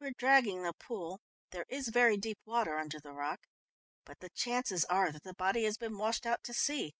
[0.00, 1.20] "We are dragging the pool.
[1.50, 3.40] There is very deep water under the rock,
[4.06, 6.94] but the chances are that the body has been washed out to sea.